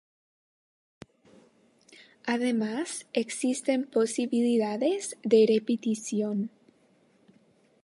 [2.25, 6.49] Además, existen posibilidades de repetición.